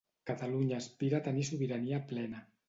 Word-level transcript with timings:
Catalunya 0.29 0.79
aspira 0.83 1.19
a 1.19 1.25
tenir 1.27 1.45
sobirania 1.51 2.01
plena. 2.15 2.43